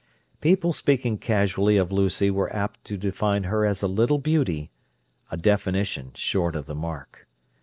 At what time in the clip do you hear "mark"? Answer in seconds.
6.73-7.27